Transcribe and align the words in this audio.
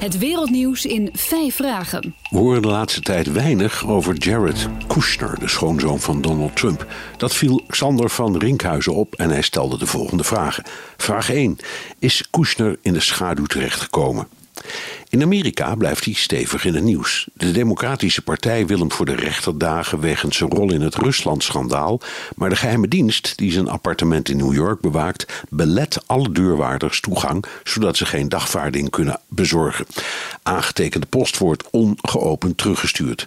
Het 0.00 0.18
wereldnieuws 0.18 0.86
in 0.86 1.08
vijf 1.12 1.54
vragen. 1.54 2.14
We 2.30 2.38
horen 2.38 2.62
de 2.62 2.68
laatste 2.68 3.00
tijd 3.00 3.32
weinig 3.32 3.86
over 3.86 4.14
Jared 4.16 4.68
Kushner, 4.86 5.38
de 5.38 5.48
schoonzoon 5.48 6.00
van 6.00 6.20
Donald 6.20 6.56
Trump. 6.56 6.86
Dat 7.16 7.34
viel 7.34 7.62
Xander 7.66 8.10
van 8.10 8.38
Rinkhuizen 8.38 8.94
op 8.94 9.14
en 9.14 9.30
hij 9.30 9.42
stelde 9.42 9.78
de 9.78 9.86
volgende 9.86 10.24
vragen. 10.24 10.64
Vraag 10.96 11.30
1. 11.30 11.56
Is 11.98 12.30
Kushner 12.30 12.78
in 12.82 12.92
de 12.92 13.00
schaduw 13.00 13.44
terechtgekomen? 13.44 14.28
In 15.08 15.22
Amerika 15.22 15.74
blijft 15.74 16.04
hij 16.04 16.14
stevig 16.14 16.64
in 16.64 16.74
het 16.74 16.84
nieuws. 16.84 17.28
De 17.34 17.52
Democratische 17.52 18.22
Partij 18.22 18.66
wil 18.66 18.78
hem 18.78 18.92
voor 18.92 19.06
de 19.06 19.14
rechter 19.14 19.58
dagen 19.58 20.00
wegens 20.00 20.36
zijn 20.36 20.50
rol 20.50 20.72
in 20.72 20.80
het 20.80 20.94
Rusland-schandaal. 20.94 22.00
Maar 22.36 22.48
de 22.48 22.56
geheime 22.56 22.88
dienst, 22.88 23.38
die 23.38 23.52
zijn 23.52 23.68
appartement 23.68 24.28
in 24.28 24.36
New 24.36 24.54
York 24.54 24.80
bewaakt, 24.80 25.44
belet 25.48 26.02
alle 26.06 26.32
deurwaarders 26.32 27.00
toegang, 27.00 27.44
zodat 27.64 27.96
ze 27.96 28.06
geen 28.06 28.28
dagvaarding 28.28 28.90
kunnen 28.90 29.20
bezorgen. 29.28 29.86
Aangetekende 30.42 31.06
post 31.06 31.38
wordt 31.38 31.70
ongeopend 31.70 32.56
teruggestuurd. 32.56 33.26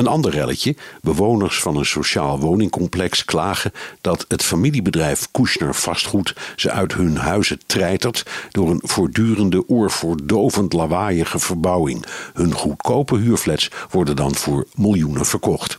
Een 0.00 0.06
ander 0.06 0.30
relletje. 0.30 0.76
Bewoners 1.00 1.60
van 1.60 1.76
een 1.76 1.86
sociaal 1.86 2.40
woningcomplex 2.40 3.24
klagen 3.24 3.72
dat 4.00 4.24
het 4.28 4.42
familiebedrijf 4.42 5.28
Kushner 5.30 5.74
Vastgoed 5.74 6.34
ze 6.56 6.70
uit 6.70 6.94
hun 6.94 7.16
huizen 7.16 7.60
treitert 7.66 8.26
door 8.50 8.70
een 8.70 8.80
voortdurende 8.82 9.68
oorverdovend 9.68 10.72
lawaaiige 10.72 11.38
verbouwing. 11.38 12.04
Hun 12.34 12.52
goedkope 12.52 13.16
huurflats 13.16 13.70
worden 13.90 14.16
dan 14.16 14.34
voor 14.34 14.66
miljoenen 14.74 15.26
verkocht. 15.26 15.78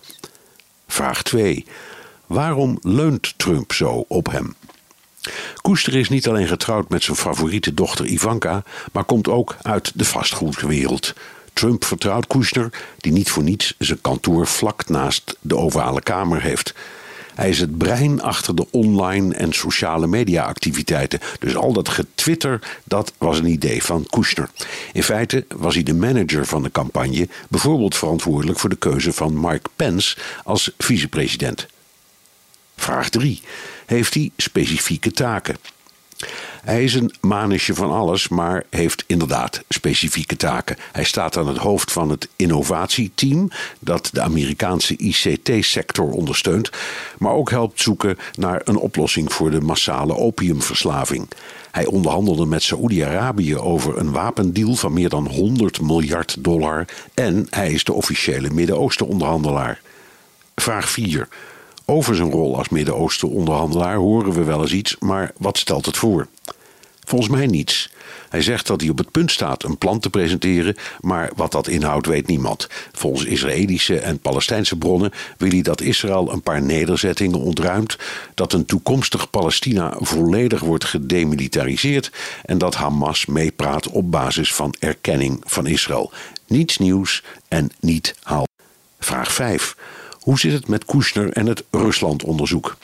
Vraag 0.88 1.24
2. 1.24 1.66
Waarom 2.28 2.78
leunt 2.82 3.34
Trump 3.38 3.74
zo 3.74 4.06
op 4.08 4.32
hem? 4.32 4.56
Koester 5.62 5.96
is 5.96 6.10
niet 6.10 6.28
alleen 6.28 6.48
getrouwd 6.48 6.90
met 6.90 7.04
zijn 7.04 7.18
favoriete 7.18 7.74
dochter 7.74 8.06
Ivanka, 8.06 8.64
maar 8.92 9.04
komt 9.04 9.28
ook 9.28 9.56
uit 9.62 9.92
de 9.96 10.06
vastgoedwereld. 10.06 11.14
Trump 11.54 11.86
vertrouwt 11.86 12.28
Kushner, 12.28 12.70
die 12.98 13.12
niet 13.12 13.30
voor 13.30 13.44
niets 13.44 13.76
zijn 13.78 14.02
kantoor 14.02 14.48
vlak 14.48 14.90
naast 14.90 15.38
de 15.42 15.58
ovale 15.58 16.02
kamer 16.02 16.42
heeft. 16.42 16.74
Hij 17.36 17.50
is 17.50 17.60
het 17.60 17.78
brein 17.78 18.22
achter 18.22 18.56
de 18.56 18.68
online 18.72 19.36
en 19.36 19.54
sociale 19.54 20.08
media 20.08 20.44
activiteiten. 20.44 21.20
Dus 21.40 21.56
al 21.56 21.74
dat 21.74 21.90
getwitter, 21.90 22.80
dat 22.84 23.14
was 23.18 23.38
een 23.38 23.46
idee 23.46 23.84
van 23.84 24.06
Kushner. 24.10 24.50
In 24.94 25.04
feite 25.04 25.46
was 25.56 25.74
hij 25.74 25.84
de 25.84 25.94
manager 25.94 26.46
van 26.46 26.64
de 26.64 26.72
campagne, 26.72 27.28
bijvoorbeeld 27.50 27.96
verantwoordelijk 27.96 28.60
voor 28.60 28.70
de 28.70 28.76
keuze 28.76 29.14
van 29.14 29.40
Mike 29.40 29.70
Pence 29.76 30.18
als 30.44 30.72
vicepresident. 30.78 31.68
Vraag 32.76 33.10
3. 33.10 33.42
Heeft 33.86 34.14
hij 34.14 34.32
specifieke 34.38 35.12
taken? 35.12 35.58
Hij 36.64 36.84
is 36.84 36.94
een 36.94 37.14
manusje 37.22 37.74
van 37.74 37.92
alles, 37.92 38.28
maar 38.28 38.64
heeft 38.70 39.04
inderdaad 39.08 39.64
specifieke 39.70 40.36
taken. 40.36 40.78
Hij 40.92 41.04
staat 41.04 41.38
aan 41.38 41.48
het 41.48 41.58
hoofd 41.58 41.92
van 41.92 42.10
het 42.10 42.28
innovatieteam 42.36 43.50
dat 43.80 44.10
de 44.14 44.22
Amerikaanse 44.22 44.98
ICT-sector 44.98 46.12
ondersteunt, 46.12 46.70
maar 47.18 47.34
ook 47.34 47.50
helpt 47.50 47.82
zoeken 47.82 48.18
naar 48.36 48.62
een 48.64 48.78
oplossing 48.78 49.34
voor 49.34 49.52
de 49.52 49.62
massale 49.62 50.16
opiumverslaving. 50.16 51.28
Hij 51.72 51.86
onderhandelde 51.86 52.46
met 52.46 52.64
Saoedi-Arabië 52.64 53.58
over 53.58 53.98
een 53.98 54.12
wapendeal 54.12 54.76
van 54.76 54.94
meer 54.94 55.10
dan 55.10 55.28
100 55.28 55.82
miljard 55.82 56.44
dollar 56.44 56.86
en 57.14 57.48
hij 57.50 57.72
is 57.72 57.84
de 57.84 57.94
officiële 57.94 58.50
Midden-Oosten-onderhandelaar. 58.50 59.82
Vraag 60.56 60.90
4. 60.90 61.28
Over 61.92 62.16
zijn 62.16 62.32
rol 62.32 62.58
als 62.58 62.70
Midden-Oosten-onderhandelaar 62.70 63.96
horen 63.96 64.34
we 64.34 64.44
wel 64.44 64.62
eens 64.62 64.74
iets, 64.74 64.96
maar 65.00 65.32
wat 65.38 65.58
stelt 65.58 65.86
het 65.86 65.98
voor? 65.98 66.28
Volgens 67.04 67.30
mij 67.30 67.46
niets. 67.46 67.92
Hij 68.30 68.42
zegt 68.42 68.68
dat 68.68 68.82
hij 68.82 68.90
op 68.90 68.98
het 68.98 69.12
punt 69.12 69.32
staat 69.32 69.64
een 69.64 69.78
plan 69.78 70.00
te 70.00 70.10
presenteren, 70.10 70.76
maar 71.00 71.32
wat 71.36 71.52
dat 71.52 71.68
inhoudt 71.68 72.08
weet 72.08 72.28
niemand. 72.28 72.68
Volgens 72.92 73.26
Israëlische 73.26 74.00
en 74.00 74.20
Palestijnse 74.20 74.76
bronnen 74.76 75.12
wil 75.38 75.50
hij 75.50 75.62
dat 75.62 75.82
Israël 75.82 76.32
een 76.32 76.42
paar 76.42 76.62
nederzettingen 76.62 77.40
ontruimt, 77.40 77.98
dat 78.34 78.54
een 78.54 78.66
toekomstig 78.66 79.30
Palestina 79.30 79.96
volledig 80.00 80.60
wordt 80.60 80.86
gedemilitariseerd 80.86 82.12
en 82.46 82.58
dat 82.58 82.76
Hamas 82.76 83.26
meepraat 83.26 83.88
op 83.88 84.12
basis 84.12 84.54
van 84.54 84.76
erkenning 84.80 85.42
van 85.46 85.68
Israël. 85.68 86.12
Niets 86.48 86.78
nieuws 86.78 87.24
en 87.48 87.70
niet 87.80 88.16
haal. 88.24 88.48
Vraag 89.00 89.34
5. 89.34 89.76
Hoe 90.22 90.40
zit 90.40 90.52
het 90.52 90.68
met 90.68 90.86
Kushner 90.86 91.32
en 91.32 91.46
het 91.46 91.64
Rusland-onderzoek? 91.72 92.78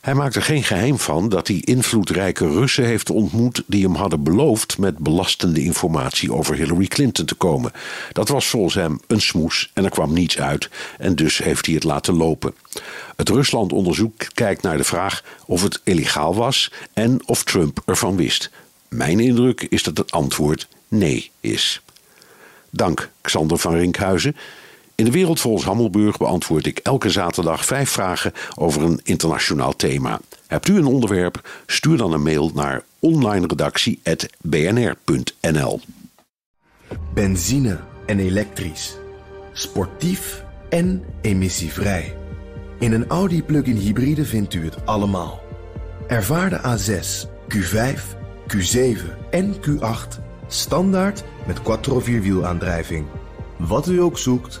Hij 0.00 0.14
maakt 0.14 0.34
er 0.34 0.42
geen 0.42 0.62
geheim 0.62 0.98
van 0.98 1.28
dat 1.28 1.48
hij 1.48 1.60
invloedrijke 1.60 2.48
Russen 2.48 2.84
heeft 2.84 3.10
ontmoet 3.10 3.62
die 3.66 3.84
hem 3.84 3.94
hadden 3.94 4.22
beloofd 4.22 4.78
met 4.78 4.98
belastende 4.98 5.60
informatie 5.60 6.32
over 6.32 6.54
Hillary 6.54 6.86
Clinton 6.86 7.24
te 7.24 7.34
komen. 7.34 7.72
Dat 8.12 8.28
was 8.28 8.46
volgens 8.46 8.74
hem 8.74 9.00
een 9.06 9.20
smoes 9.20 9.70
en 9.74 9.84
er 9.84 9.90
kwam 9.90 10.12
niets 10.12 10.38
uit 10.38 10.68
en 10.98 11.16
dus 11.16 11.38
heeft 11.38 11.66
hij 11.66 11.74
het 11.74 11.84
laten 11.84 12.14
lopen. 12.14 12.54
Het 13.16 13.28
Rusland-onderzoek 13.28 14.26
kijkt 14.34 14.62
naar 14.62 14.76
de 14.76 14.84
vraag 14.84 15.24
of 15.46 15.62
het 15.62 15.80
illegaal 15.84 16.34
was 16.34 16.72
en 16.92 17.20
of 17.28 17.44
Trump 17.44 17.82
ervan 17.86 18.16
wist. 18.16 18.50
Mijn 18.88 19.20
indruk 19.20 19.62
is 19.62 19.82
dat 19.82 19.98
het 19.98 20.12
antwoord 20.12 20.68
nee 20.88 21.30
is. 21.40 21.80
Dank, 22.70 23.10
Xander 23.20 23.58
van 23.58 23.74
Rinkhuizen. 23.74 24.36
In 24.96 25.04
de 25.04 25.10
wereld 25.10 25.40
volgens 25.40 25.64
Hammelburg 25.64 26.16
beantwoord 26.16 26.66
ik 26.66 26.78
elke 26.78 27.10
zaterdag 27.10 27.64
vijf 27.64 27.90
vragen 27.90 28.32
over 28.54 28.82
een 28.82 29.00
internationaal 29.02 29.76
thema. 29.76 30.20
Hebt 30.46 30.68
u 30.68 30.76
een 30.76 30.86
onderwerp? 30.86 31.48
Stuur 31.66 31.96
dan 31.96 32.12
een 32.12 32.22
mail 32.22 32.50
naar 32.54 32.84
onlineredactie.bnr.nl. 32.98 35.80
Benzine 37.14 37.78
en 38.06 38.18
elektrisch. 38.18 38.96
Sportief 39.52 40.44
en 40.68 41.04
emissievrij. 41.20 42.16
In 42.78 42.92
een 42.92 43.06
Audi 43.06 43.42
plug-in 43.42 43.76
hybride 43.76 44.24
vindt 44.24 44.54
u 44.54 44.64
het 44.64 44.86
allemaal. 44.86 45.40
Ervaar 46.06 46.50
de 46.50 46.60
A6, 46.60 47.26
Q5, 47.54 48.00
Q7 48.54 48.98
en 49.30 49.54
Q8 49.54 50.20
standaard 50.46 51.24
met 51.46 51.62
quattro 51.62 52.00
vierwielaandrijving. 52.00 53.06
Wat 53.56 53.88
u 53.88 54.00
ook 54.00 54.18
zoekt, 54.18 54.60